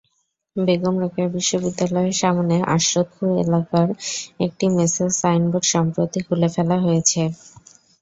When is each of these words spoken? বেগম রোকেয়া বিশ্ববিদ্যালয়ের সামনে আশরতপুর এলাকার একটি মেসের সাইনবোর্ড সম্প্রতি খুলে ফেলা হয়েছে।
বেগম 0.55 0.95
রোকেয়া 1.01 1.29
বিশ্ববিদ্যালয়ের 1.35 2.15
সামনে 2.21 2.55
আশরতপুর 2.75 3.27
এলাকার 3.43 3.87
একটি 4.39 4.65
মেসের 4.75 5.09
সাইনবোর্ড 5.21 5.65
সম্প্রতি 5.73 6.19
খুলে 6.25 6.49
ফেলা 6.55 6.77
হয়েছে। 6.85 7.21